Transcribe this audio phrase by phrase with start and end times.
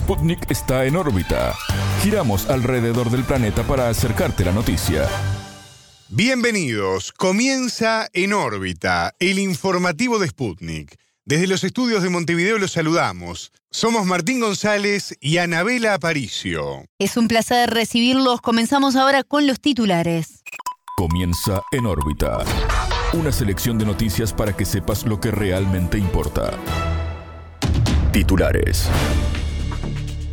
[0.00, 1.54] Sputnik está en órbita.
[2.02, 5.06] Giramos alrededor del planeta para acercarte la noticia.
[6.08, 7.12] Bienvenidos.
[7.12, 10.96] Comienza en órbita, el informativo de Sputnik.
[11.26, 13.52] Desde los estudios de Montevideo los saludamos.
[13.70, 16.86] Somos Martín González y Anabela Aparicio.
[16.98, 18.40] Es un placer recibirlos.
[18.40, 20.42] Comenzamos ahora con los titulares.
[20.96, 22.38] Comienza en órbita.
[23.12, 26.58] Una selección de noticias para que sepas lo que realmente importa.
[28.12, 28.88] Titulares.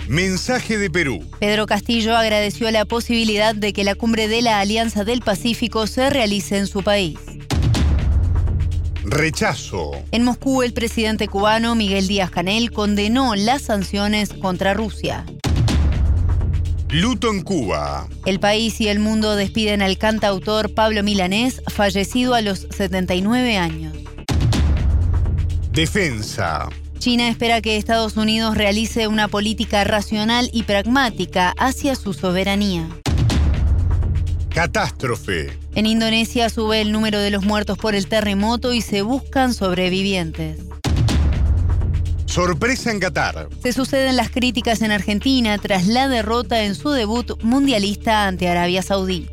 [0.07, 1.21] Mensaje de Perú.
[1.39, 6.09] Pedro Castillo agradeció la posibilidad de que la cumbre de la Alianza del Pacífico se
[6.09, 7.19] realice en su país.
[9.03, 9.91] Rechazo.
[10.11, 15.25] En Moscú, el presidente cubano Miguel Díaz Canel condenó las sanciones contra Rusia.
[16.89, 18.07] Luto en Cuba.
[18.25, 23.93] El país y el mundo despiden al cantautor Pablo Milanés, fallecido a los 79 años.
[25.73, 26.69] Defensa.
[26.97, 32.87] China espera que Estados Unidos realice una política racional y pragmática hacia su soberanía.
[34.49, 35.57] Catástrofe.
[35.75, 40.59] En Indonesia sube el número de los muertos por el terremoto y se buscan sobrevivientes.
[42.25, 43.47] Sorpresa en Qatar.
[43.61, 48.81] Se suceden las críticas en Argentina tras la derrota en su debut mundialista ante Arabia
[48.81, 49.29] Saudí.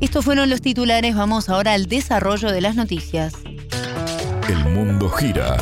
[0.00, 3.34] Estos fueron los titulares, vamos ahora al desarrollo de las noticias.
[4.48, 5.56] El mundo gira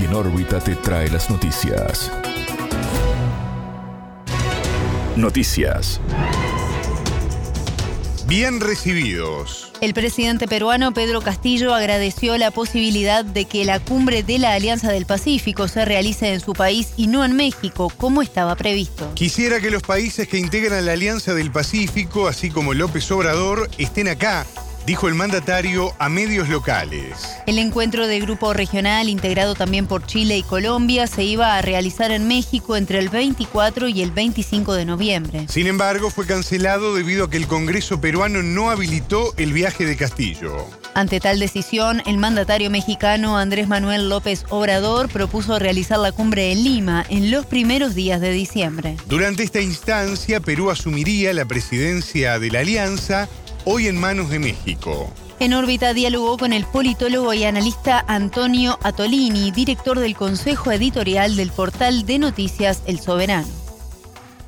[0.00, 2.10] y en órbita te trae las noticias.
[5.16, 6.00] Noticias.
[8.26, 9.72] Bien recibidos.
[9.82, 14.90] El presidente peruano Pedro Castillo agradeció la posibilidad de que la cumbre de la Alianza
[14.90, 19.12] del Pacífico se realice en su país y no en México, como estaba previsto.
[19.14, 24.08] Quisiera que los países que integran la Alianza del Pacífico, así como López Obrador, estén
[24.08, 24.46] acá
[24.86, 27.36] dijo el mandatario a medios locales.
[27.46, 32.10] El encuentro de grupo regional, integrado también por Chile y Colombia, se iba a realizar
[32.10, 35.46] en México entre el 24 y el 25 de noviembre.
[35.48, 39.96] Sin embargo, fue cancelado debido a que el Congreso peruano no habilitó el viaje de
[39.96, 40.66] Castillo.
[40.94, 46.64] Ante tal decisión, el mandatario mexicano Andrés Manuel López Obrador propuso realizar la cumbre en
[46.64, 48.96] Lima en los primeros días de diciembre.
[49.06, 53.28] Durante esta instancia, Perú asumiría la presidencia de la alianza
[53.64, 55.12] hoy en manos de México.
[55.40, 61.50] En órbita dialogó con el politólogo y analista Antonio Atolini, director del Consejo Editorial del
[61.50, 63.48] portal de noticias El Soberano.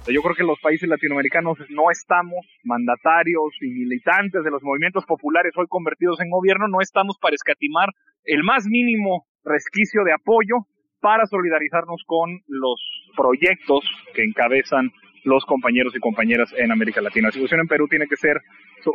[0.07, 5.53] Yo creo que los países latinoamericanos no estamos, mandatarios y militantes de los movimientos populares
[5.57, 7.89] hoy convertidos en gobierno, no estamos para escatimar
[8.25, 10.67] el más mínimo resquicio de apoyo
[11.01, 12.81] para solidarizarnos con los
[13.17, 13.81] proyectos
[14.15, 14.91] que encabezan
[15.25, 17.29] los compañeros y compañeras en América Latina.
[17.29, 18.41] La situación en Perú tiene que ser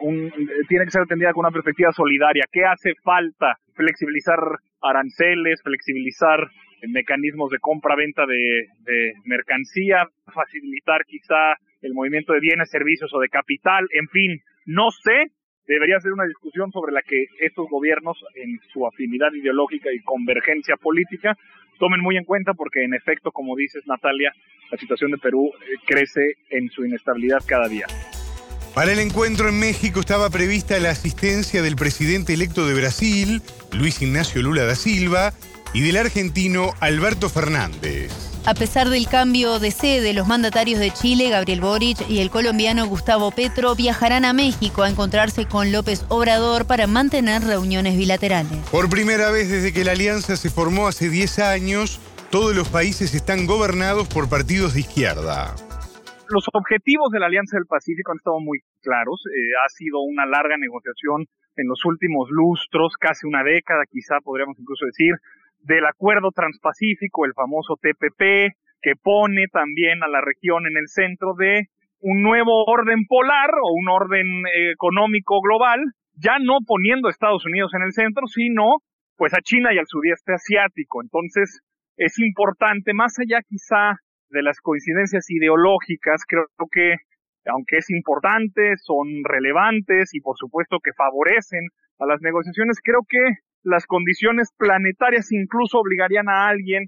[0.02, 0.32] un,
[0.68, 2.46] tiene que ser atendida con una perspectiva solidaria.
[2.52, 3.58] ¿Qué hace falta?
[3.74, 4.40] Flexibilizar
[4.82, 6.48] aranceles, flexibilizar
[6.88, 13.30] mecanismos de compra-venta de, de mercancía, facilitar quizá el movimiento de bienes, servicios o de
[13.30, 15.32] capital, en fin, no sé,
[15.68, 20.76] debería ser una discusión sobre la que estos gobiernos, en su afinidad ideológica y convergencia
[20.78, 21.38] política,
[21.80, 24.32] tomen muy en cuenta porque en efecto, como dices Natalia,
[24.70, 27.88] la situación de Perú eh, crece en su inestabilidad cada día.
[28.76, 33.42] Para el encuentro en México estaba prevista la asistencia del presidente electo de Brasil,
[33.74, 35.34] Luis Ignacio Lula da Silva,
[35.74, 38.39] y del argentino Alberto Fernández.
[38.50, 42.88] A pesar del cambio de sede, los mandatarios de Chile, Gabriel Boric, y el colombiano
[42.88, 48.58] Gustavo Petro viajarán a México a encontrarse con López Obrador para mantener reuniones bilaterales.
[48.72, 52.02] Por primera vez desde que la alianza se formó hace 10 años,
[52.32, 55.54] todos los países están gobernados por partidos de izquierda.
[56.30, 59.22] Los objetivos de la Alianza del Pacífico han estado muy claros.
[59.28, 64.58] Eh, ha sido una larga negociación en los últimos lustros, casi una década quizá podríamos
[64.58, 65.14] incluso decir,
[65.60, 71.34] del Acuerdo Transpacífico, el famoso TPP, que pone también a la región en el centro
[71.38, 71.68] de
[72.02, 75.80] un nuevo orden polar o un orden eh, económico global,
[76.16, 78.78] ya no poniendo a Estados Unidos en el centro, sino
[79.18, 81.02] pues a China y al sudeste asiático.
[81.02, 81.62] Entonces,
[81.98, 86.96] es importante, más allá quizá de las coincidencias ideológicas, creo que
[87.46, 91.68] aunque es importante, son relevantes y por supuesto que favorecen
[92.00, 93.20] a las negociaciones, creo que
[93.64, 96.86] las condiciones planetarias incluso obligarían a alguien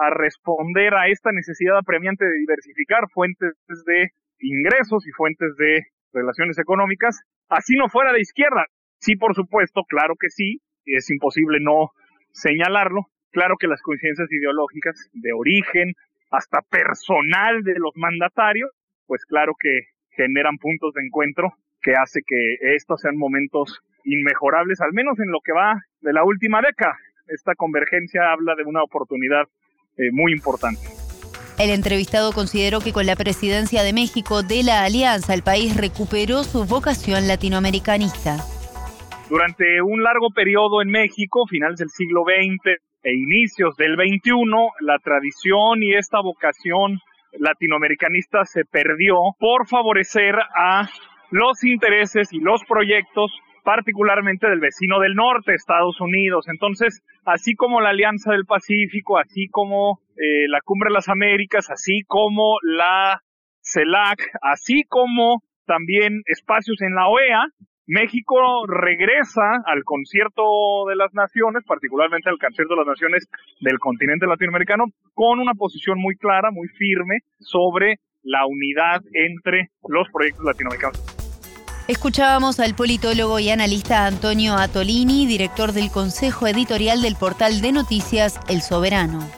[0.00, 3.52] a, responder a esta necesidad apremiante de diversificar fuentes
[3.86, 4.08] de
[4.40, 5.82] ingresos y fuentes de
[6.12, 8.66] relaciones económicas, así no fuera de izquierda.
[8.98, 11.90] Sí, por supuesto, claro que sí, es imposible no
[12.32, 15.92] señalarlo, claro que las coincidencias ideológicas de origen,
[16.30, 18.70] hasta personal de los mandatarios,
[19.06, 19.82] pues claro que
[20.16, 21.52] generan puntos de encuentro
[21.84, 26.24] que hace que estos sean momentos inmejorables, al menos en lo que va de la
[26.24, 26.96] última década.
[27.28, 29.44] Esta convergencia habla de una oportunidad
[29.96, 30.80] eh, muy importante.
[31.58, 36.42] El entrevistado consideró que con la presidencia de México de la Alianza el país recuperó
[36.42, 38.38] su vocación latinoamericanista.
[39.30, 44.32] Durante un largo periodo en México, finales del siglo XX e inicios del XXI,
[44.80, 46.98] la tradición y esta vocación
[47.38, 50.88] latinoamericanista se perdió por favorecer a
[51.30, 53.32] los intereses y los proyectos
[53.64, 56.46] particularmente del vecino del norte, Estados Unidos.
[56.48, 61.70] Entonces, así como la Alianza del Pacífico, así como eh, la Cumbre de las Américas,
[61.70, 63.22] así como la
[63.62, 67.46] CELAC, así como también espacios en la OEA,
[67.86, 70.42] México regresa al concierto
[70.88, 73.28] de las naciones, particularmente al concierto de las naciones
[73.60, 80.08] del continente latinoamericano, con una posición muy clara, muy firme sobre la unidad entre los
[80.10, 81.13] proyectos latinoamericanos.
[81.86, 88.40] Escuchábamos al politólogo y analista Antonio Atolini, director del Consejo Editorial del portal de noticias
[88.48, 89.28] El Soberano.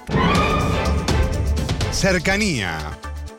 [1.90, 2.78] Cercanía.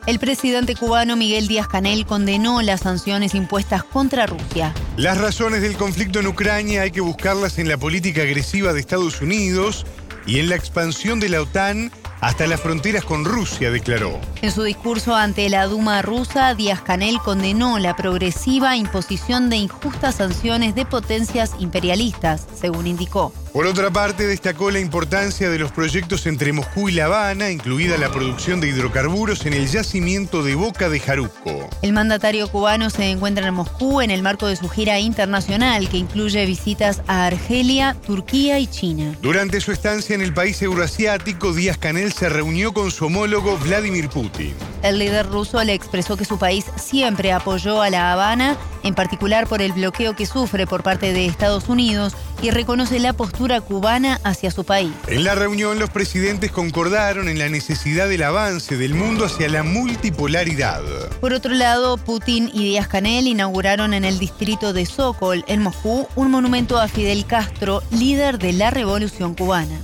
[0.06, 4.74] El presidente cubano Miguel Díaz Canel condenó las sanciones impuestas contra Rusia.
[4.98, 9.22] Las razones del conflicto en Ucrania hay que buscarlas en la política agresiva de Estados
[9.22, 9.86] Unidos
[10.26, 14.20] y en la expansión de la OTAN hasta las fronteras con Rusia, declaró.
[14.42, 20.16] En su discurso ante la Duma rusa, Díaz Canel condenó la progresiva imposición de injustas
[20.16, 23.32] sanciones de potencias imperialistas, según indicó.
[23.52, 27.96] Por otra parte, destacó la importancia de los proyectos entre Moscú y La Habana, incluida
[27.96, 31.68] la producción de hidrocarburos en el yacimiento de Boca de Jaruco.
[31.82, 35.96] El mandatario cubano se encuentra en Moscú en el marco de su gira internacional, que
[35.96, 39.14] incluye visitas a Argelia, Turquía y China.
[39.22, 44.08] Durante su estancia en el país euroasiático, Díaz Canel se reunió con su homólogo Vladimir
[44.08, 44.54] Putin.
[44.82, 49.46] El líder ruso le expresó que su país siempre apoyó a La Habana, en particular
[49.46, 54.20] por el bloqueo que sufre por parte de Estados Unidos, y reconoce la postura cubana
[54.22, 54.92] hacia su país.
[55.08, 59.64] En la reunión los presidentes concordaron en la necesidad del avance del mundo hacia la
[59.64, 60.82] multipolaridad.
[61.20, 66.06] Por otro lado, Putin y Díaz Canel inauguraron en el distrito de Sokol, en Moscú,
[66.14, 69.78] un monumento a Fidel Castro, líder de la revolución cubana.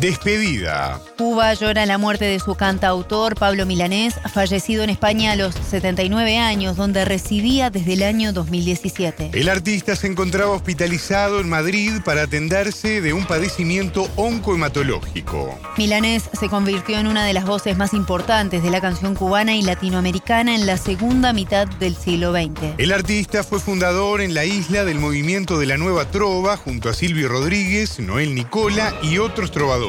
[0.00, 1.00] Despedida.
[1.16, 6.38] Cuba llora la muerte de su cantautor Pablo Milanés, fallecido en España a los 79
[6.38, 9.32] años, donde residía desde el año 2017.
[9.34, 15.58] El artista se encontraba hospitalizado en Madrid para atenderse de un padecimiento oncohematológico.
[15.76, 19.62] Milanés se convirtió en una de las voces más importantes de la canción cubana y
[19.62, 22.74] latinoamericana en la segunda mitad del siglo XX.
[22.78, 26.94] El artista fue fundador en la isla del movimiento de la Nueva Trova junto a
[26.94, 29.87] Silvio Rodríguez, Noel Nicola y otros trovadores.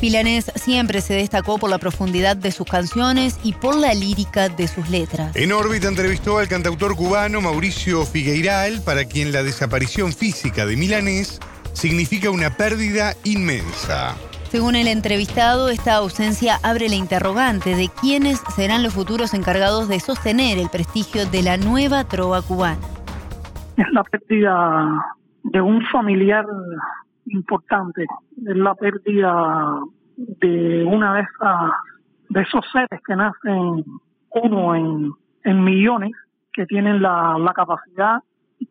[0.00, 4.68] Milanés siempre se destacó por la profundidad de sus canciones y por la lírica de
[4.68, 5.34] sus letras.
[5.36, 11.40] En órbita entrevistó al cantautor cubano Mauricio Figueiral, para quien la desaparición física de Milanés
[11.72, 14.16] significa una pérdida inmensa.
[14.50, 20.00] Según el entrevistado, esta ausencia abre la interrogante de quiénes serán los futuros encargados de
[20.00, 22.80] sostener el prestigio de la nueva trova cubana.
[23.76, 24.88] Es la pérdida
[25.44, 26.44] de un familiar
[27.30, 29.80] importante, es la pérdida
[30.16, 31.72] de una de esas
[32.28, 33.84] de esos seres que nacen
[34.30, 35.12] uno en,
[35.42, 36.12] en millones,
[36.52, 38.22] que tienen la, la capacidad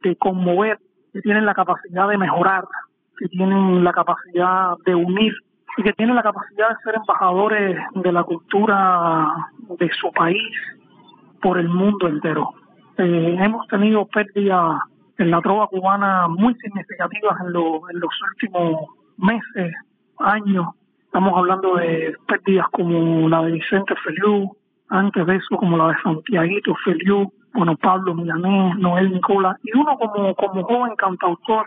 [0.02, 0.80] de conmover,
[1.12, 2.66] que tienen la capacidad de mejorar,
[3.18, 5.34] que tienen la capacidad de unir
[5.78, 9.28] y que tienen la capacidad de ser embajadores de la cultura
[9.78, 10.42] de su país
[11.42, 12.52] por el mundo entero.
[12.98, 14.80] Eh, hemos tenido pérdidas
[15.20, 18.86] en la trova cubana muy significativas en, los últimos
[19.18, 19.74] meses,
[20.18, 20.68] años.
[21.04, 24.56] Estamos hablando de pérdidas como la de Vicente Feliu,
[24.88, 29.98] antes de eso como la de Santiaguito Feliu, bueno, Pablo Milanés, Noel Nicola, y uno
[29.98, 31.66] como, como joven cantautor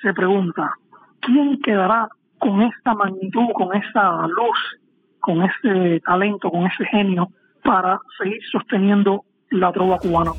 [0.00, 0.72] se pregunta,
[1.20, 4.80] ¿quién quedará con esta magnitud, con esa luz,
[5.20, 7.28] con ese talento, con ese genio
[7.62, 10.32] para seguir sosteniendo la trova cubana?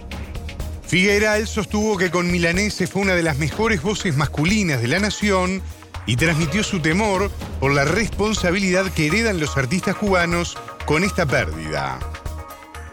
[0.87, 5.59] Figueral sostuvo que con Milanese fue una de las mejores voces masculinas de la nación
[6.05, 7.29] y transmitió su temor
[7.59, 11.99] por la responsabilidad que heredan los artistas cubanos con esta pérdida.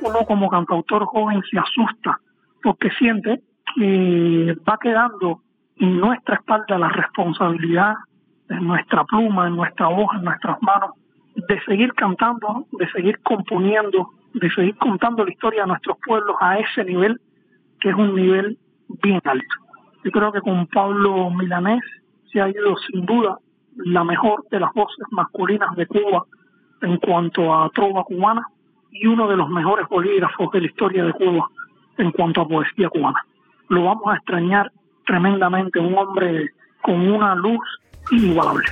[0.00, 2.18] Uno como cantautor joven se asusta
[2.64, 3.40] porque siente
[3.76, 5.42] que va quedando
[5.76, 7.94] en nuestra espalda la responsabilidad,
[8.48, 10.90] en nuestra pluma, en nuestra voz, en nuestras manos,
[11.36, 16.58] de seguir cantando, de seguir componiendo, de seguir contando la historia de nuestros pueblos a
[16.58, 17.20] ese nivel
[17.84, 18.56] que es un nivel
[19.02, 19.54] bien alto.
[20.04, 21.82] Yo creo que con Pablo Milanés
[22.32, 23.36] se ha ido sin duda
[23.76, 26.24] la mejor de las voces masculinas de Cuba
[26.80, 28.48] en cuanto a trova cubana
[28.90, 31.50] y uno de los mejores bolígrafos de la historia de Cuba
[31.98, 33.22] en cuanto a poesía cubana.
[33.68, 34.72] Lo vamos a extrañar
[35.04, 37.60] tremendamente, un hombre con una luz
[38.10, 38.64] inigualable.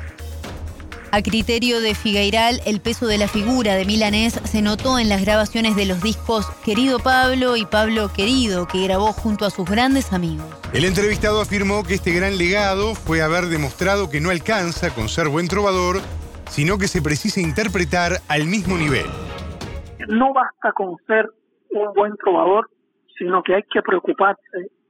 [1.15, 5.23] A criterio de Figueiral, el peso de la figura de Milanés se notó en las
[5.23, 10.15] grabaciones de los discos Querido Pablo y Pablo Querido, que grabó junto a sus grandes
[10.15, 10.47] amigos.
[10.73, 15.29] El entrevistado afirmó que este gran legado fue haber demostrado que no alcanza con ser
[15.29, 16.01] buen trovador,
[16.49, 19.05] sino que se precisa interpretar al mismo nivel.
[20.09, 21.29] No basta con ser
[21.73, 22.71] un buen trovador,
[23.19, 24.41] sino que hay que preocuparse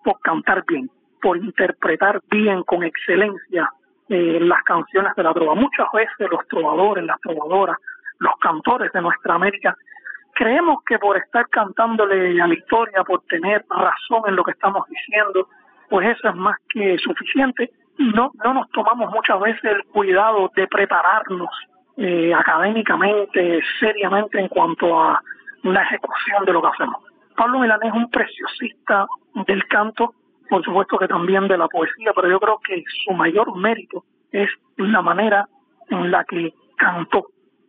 [0.04, 0.88] por cantar bien,
[1.20, 3.68] por interpretar bien, con excelencia,
[4.08, 5.54] eh, las canciones de la trova.
[5.54, 7.76] Muchas veces los trovadores, las trovadoras,
[8.18, 9.76] los cantores de nuestra América,
[10.34, 14.86] creemos que por estar cantándole a la historia, por tener razón en lo que estamos
[14.88, 15.48] diciendo,
[15.88, 20.66] pues eso es más que suficiente no, no nos tomamos muchas veces el cuidado de
[20.66, 21.50] prepararnos
[21.96, 25.22] eh, académicamente, seriamente en cuanto a
[25.62, 27.02] la ejecución de lo que hacemos.
[27.36, 29.06] Pablo Milanés es un preciosista
[29.46, 30.14] del canto
[30.48, 34.48] por supuesto que también de la poesía, pero yo creo que su mayor mérito es
[34.76, 35.48] la manera
[35.88, 37.26] en la que cantó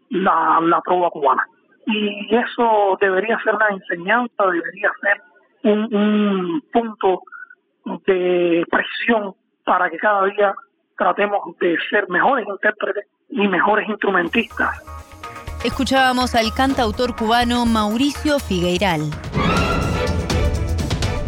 [0.10, 1.44] la, la trova cubana.
[1.86, 5.22] Y eso debería ser una enseñanza, debería ser
[5.64, 7.22] un, un punto
[8.06, 10.54] de presión para que cada día
[10.98, 14.82] tratemos de ser mejores intérpretes y mejores instrumentistas.
[15.64, 19.02] Escuchábamos al cantautor cubano Mauricio Figueiral.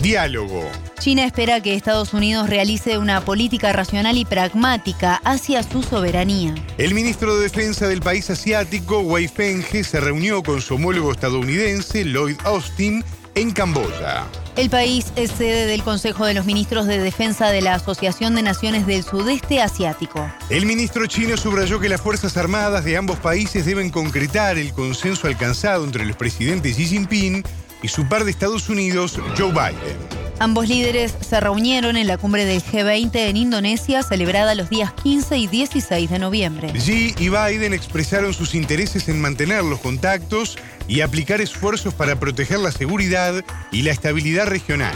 [0.02, 0.85] Diálogo.
[1.00, 6.56] China espera que Estados Unidos realice una política racional y pragmática hacia su soberanía.
[6.78, 12.06] El ministro de Defensa del país asiático, Wei Fenghe, se reunió con su homólogo estadounidense,
[12.06, 13.04] Lloyd Austin,
[13.36, 14.26] en Camboya.
[14.56, 18.42] El país es sede del Consejo de los Ministros de Defensa de la Asociación de
[18.42, 20.32] Naciones del Sudeste Asiático.
[20.50, 25.28] El ministro chino subrayó que las Fuerzas Armadas de ambos países deben concretar el consenso
[25.28, 27.44] alcanzado entre los presidentes Xi Jinping
[27.84, 30.25] y su par de Estados Unidos, Joe Biden.
[30.38, 35.38] Ambos líderes se reunieron en la cumbre del G20 en Indonesia, celebrada los días 15
[35.38, 36.74] y 16 de noviembre.
[36.74, 40.58] Xi y Biden expresaron sus intereses en mantener los contactos
[40.90, 44.96] y aplicar esfuerzos para proteger la seguridad y la estabilidad regional.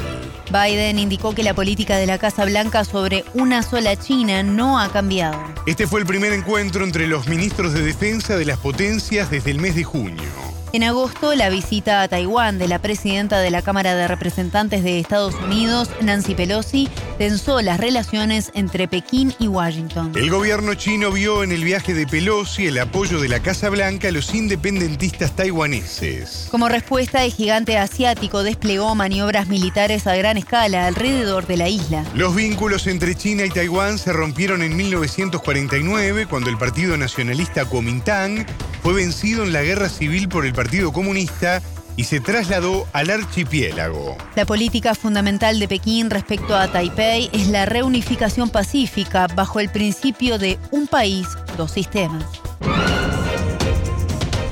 [0.51, 4.91] Biden indicó que la política de la Casa Blanca sobre una sola China no ha
[4.91, 5.39] cambiado.
[5.65, 9.59] Este fue el primer encuentro entre los ministros de defensa de las potencias desde el
[9.59, 10.48] mes de junio.
[10.71, 14.99] En agosto, la visita a Taiwán de la presidenta de la Cámara de Representantes de
[14.99, 20.11] Estados Unidos, Nancy Pelosi, tensó las relaciones entre Pekín y Washington.
[20.15, 24.09] El gobierno chino vio en el viaje de Pelosi el apoyo de la Casa Blanca
[24.09, 26.47] a los independentistas taiwaneses.
[26.51, 32.05] Como respuesta, el gigante asiático desplegó maniobras militares a gran escala alrededor de la isla.
[32.13, 38.45] Los vínculos entre China y Taiwán se rompieron en 1949 cuando el Partido Nacionalista Kuomintang
[38.83, 41.61] fue vencido en la guerra civil por el Partido Comunista
[41.95, 44.17] y se trasladó al archipiélago.
[44.35, 50.37] La política fundamental de Pekín respecto a Taipei es la reunificación pacífica bajo el principio
[50.37, 52.25] de un país, dos sistemas.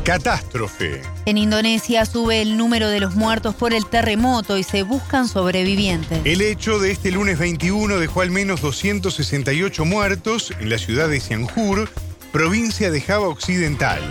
[0.05, 1.01] Catástrofe.
[1.25, 6.21] En Indonesia sube el número de los muertos por el terremoto y se buscan sobrevivientes.
[6.23, 11.19] El hecho de este lunes 21 dejó al menos 268 muertos en la ciudad de
[11.19, 11.89] Cianjur,
[12.31, 14.01] provincia de Java Occidental.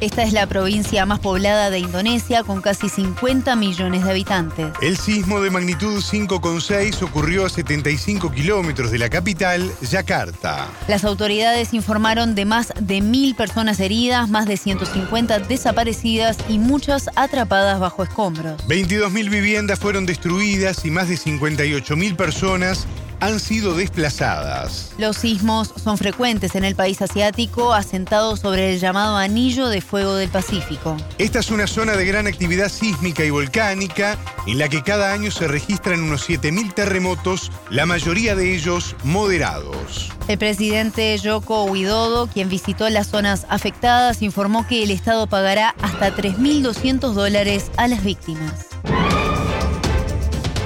[0.00, 4.66] Esta es la provincia más poblada de Indonesia con casi 50 millones de habitantes.
[4.82, 10.68] El sismo de magnitud 5,6 ocurrió a 75 kilómetros de la capital, Yakarta.
[10.86, 17.08] Las autoridades informaron de más de mil personas heridas, más de 150 desaparecidas y muchas
[17.16, 18.60] atrapadas bajo escombros.
[18.68, 22.86] 22.000 viviendas fueron destruidas y más de 58.000 personas
[23.20, 24.92] han sido desplazadas.
[24.98, 30.14] Los sismos son frecuentes en el país asiático, asentados sobre el llamado Anillo de Fuego
[30.14, 30.96] del Pacífico.
[31.18, 35.30] Esta es una zona de gran actividad sísmica y volcánica en la que cada año
[35.30, 40.12] se registran unos 7.000 terremotos, la mayoría de ellos moderados.
[40.28, 46.14] El presidente Yoko Widodo, quien visitó las zonas afectadas, informó que el Estado pagará hasta
[46.14, 48.66] 3.200 dólares a las víctimas.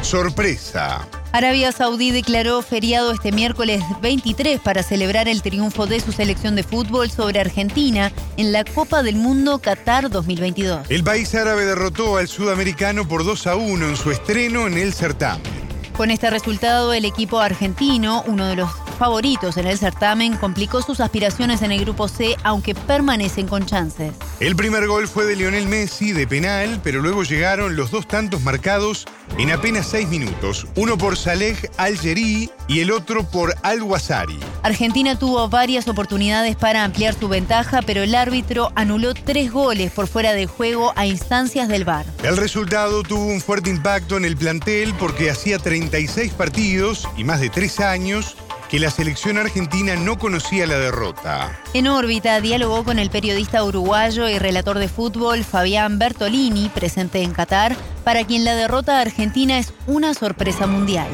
[0.02, 1.06] Sorpresa.
[1.32, 6.64] Arabia Saudí declaró feriado este miércoles 23 para celebrar el triunfo de su selección de
[6.64, 10.90] fútbol sobre Argentina en la Copa del Mundo Qatar 2022.
[10.90, 14.92] El país árabe derrotó al sudamericano por 2 a 1 en su estreno en el
[14.92, 15.60] certamen.
[15.96, 21.00] Con este resultado, el equipo argentino, uno de los favoritos en el certamen, complicó sus
[21.00, 24.12] aspiraciones en el grupo C, aunque permanecen con chances.
[24.40, 28.42] El primer gol fue de Lionel Messi de penal, pero luego llegaron los dos tantos
[28.42, 29.06] marcados
[29.38, 34.38] en apenas seis minutos, uno por Saleh Al-Jeri y el otro por Al-Wazari.
[34.62, 40.08] Argentina tuvo varias oportunidades para ampliar su ventaja, pero el árbitro anuló tres goles por
[40.08, 42.04] fuera de juego a instancias del VAR.
[42.22, 47.40] El resultado tuvo un fuerte impacto en el plantel porque hacía 36 partidos y más
[47.40, 48.36] de tres años
[48.70, 51.58] que la selección argentina no conocía la derrota.
[51.74, 57.32] En órbita dialogó con el periodista uruguayo y relator de fútbol Fabián Bertolini, presente en
[57.32, 57.72] Qatar,
[58.04, 61.10] para quien la derrota argentina es una sorpresa mundial.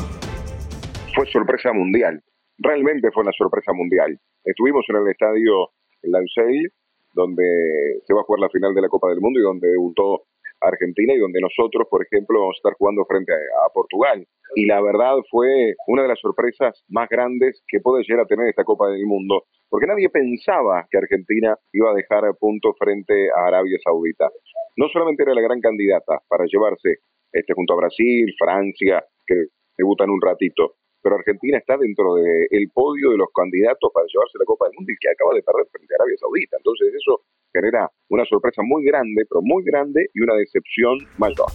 [1.14, 2.22] Fue sorpresa mundial,
[2.58, 4.20] realmente fue una sorpresa mundial.
[4.44, 5.70] Estuvimos en el estadio
[6.02, 6.70] Lausel,
[7.14, 10.24] donde se va a jugar la final de la Copa del Mundo y donde debutó
[10.60, 14.26] Argentina y donde nosotros, por ejemplo, vamos a estar jugando frente a, Portugal.
[14.54, 18.48] Y la verdad fue una de las sorpresas más grandes que puede llegar a tener
[18.48, 23.48] esta Copa del Mundo, porque nadie pensaba que Argentina iba a dejar punto frente a
[23.48, 24.30] Arabia Saudita.
[24.76, 26.98] No solamente era la gran candidata para llevarse
[27.32, 29.46] este junto a Brasil, Francia, que
[29.76, 34.44] debutan un ratito, pero Argentina está dentro del podio de los candidatos para llevarse la
[34.44, 36.56] Copa del Mundo y que acaba de perder frente a Arabia Saudita.
[36.56, 37.22] Entonces eso
[37.54, 41.46] genera una sorpresa muy grande, pero muy grande y una decepción mayor.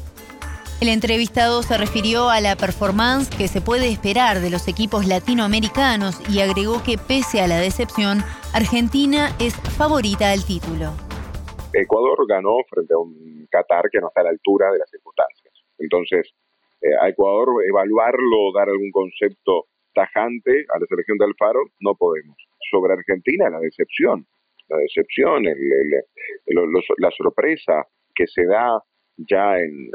[0.80, 6.24] El entrevistado se refirió a la performance que se puede esperar de los equipos latinoamericanos
[6.32, 10.96] y agregó que pese a la decepción, Argentina es favorita al título.
[11.74, 15.54] Ecuador ganó frente a un Qatar que no está a la altura de las circunstancias.
[15.78, 16.32] Entonces,
[17.02, 22.38] a Ecuador evaluarlo, dar algún concepto tajante a la selección de Alfaro, no podemos.
[22.70, 24.26] Sobre Argentina, la decepción
[24.72, 25.44] la decepción,
[26.98, 27.86] la sorpresa
[28.16, 28.82] que se da
[29.18, 29.90] ya en,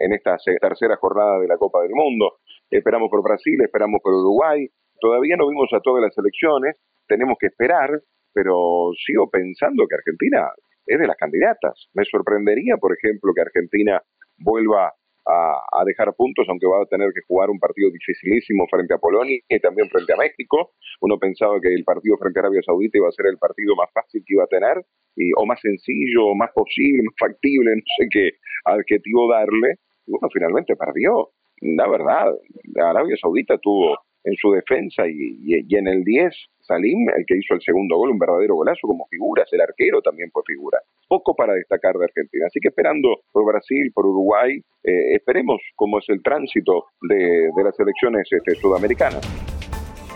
[0.00, 2.38] en, esta tercera jornada de la Copa del Mundo.
[2.70, 4.66] Esperamos por Brasil, esperamos por Uruguay.
[5.00, 7.90] Todavía no vimos a todas las elecciones, tenemos que esperar,
[8.32, 10.48] pero sigo pensando que Argentina
[10.86, 11.88] es de las candidatas.
[11.94, 14.02] Me sorprendería, por ejemplo, que Argentina
[14.38, 14.92] vuelva
[15.26, 19.38] a, dejar puntos, aunque va a tener que jugar un partido dificilísimo frente a Polonia
[19.48, 20.72] y también frente a México.
[21.00, 23.90] Uno pensaba que el partido frente a Arabia Saudita iba a ser el partido más
[23.92, 24.84] fácil que iba a tener,
[25.16, 28.30] y, o más sencillo, o más posible, más factible, no sé qué
[28.64, 29.76] adjetivo darle.
[30.06, 31.30] Y bueno, finalmente perdió.
[31.60, 32.34] La verdad,
[32.76, 37.62] Arabia Saudita tuvo en su defensa y, en el 10 Salim, el que hizo el
[37.62, 40.78] segundo gol, un verdadero golazo como figuras, el arquero también fue figura.
[41.06, 42.46] Poco para destacar de Argentina.
[42.48, 47.78] Así que esperando por Brasil, por Uruguay, eh, esperemos cómo es el tránsito de, las
[47.78, 49.22] elecciones este, sudamericanas.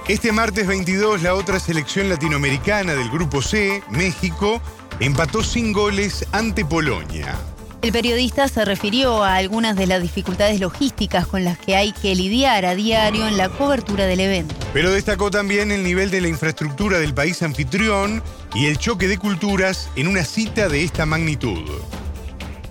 [0.08, 4.60] Este martes 22, la otra selección latinoamericana del Grupo C, México,
[4.98, 7.36] empató sin goles ante Polonia.
[7.82, 12.14] El periodista se refirió a algunas de las dificultades logísticas con las que hay que
[12.14, 14.54] lidiar a diario en la cobertura del evento.
[14.74, 18.20] Pero destacó también el nivel de la infraestructura del país anfitrión
[18.54, 21.64] y el choque de culturas en una cita de esta magnitud.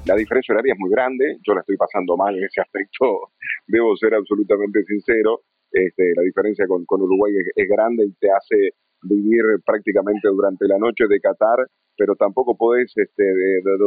[0.05, 3.33] La diferencia horaria es muy grande, yo la estoy pasando mal en ese aspecto,
[3.65, 5.41] debo ser absolutamente sincero.
[5.71, 11.05] Este, la diferencia con, Uruguay es, grande y te hace vivir prácticamente durante la noche
[11.09, 11.65] de Qatar
[11.99, 13.23] pero tampoco podés este,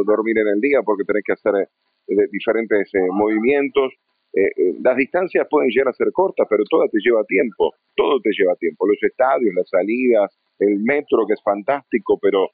[0.05, 1.67] dormir en el día porque tenés que hacer
[2.07, 3.91] eh, diferentes eh, movimientos.
[4.35, 8.29] Eh, las distancias pueden llegar a ser cortas, pero todo te lleva tiempo, todo te
[8.37, 8.85] lleva tiempo.
[8.85, 12.49] Los estadios, las salidas, el metro que es fantástico, pero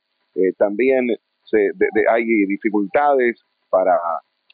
[0.58, 1.08] también
[1.44, 1.72] se,
[2.10, 3.98] hay dificultades para,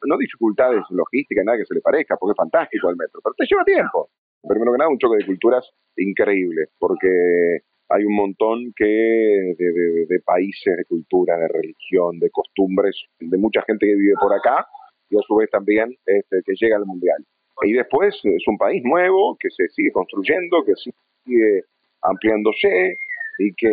[0.07, 3.45] no dificultades logísticas, nada que se le parezca, porque es fantástico el metro, pero te
[3.45, 4.09] lleva tiempo.
[4.41, 10.77] Primero que nada, un choque de culturas increíble, porque hay un montón que de, países,
[10.77, 14.65] de cultura, de religión, de costumbres, de mucha gente que vive por acá
[15.09, 17.23] y a su vez también este, que llega al mundial.
[17.63, 21.61] Y después es un país nuevo que se sigue construyendo, que sigue
[22.01, 22.97] ampliándose
[23.37, 23.69] y que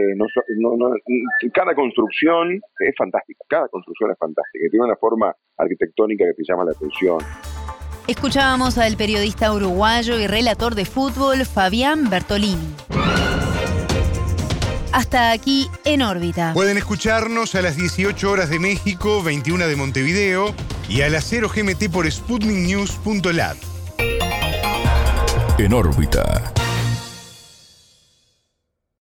[1.55, 6.65] cada construcción es fantástica, cada construcción es fantástica, tiene una forma arquitectónica que te llama
[6.65, 7.19] la atención.
[8.09, 12.75] Escuchábamos al periodista uruguayo y relator de fútbol Fabián Bertolini.
[14.93, 16.53] Hasta aquí en órbita.
[16.53, 20.55] Pueden escucharnos a las 18 horas de México, 21 de Montevideo
[20.89, 23.57] y a las 0 GMT por sputniknews.lat.
[25.59, 26.62] En órbita.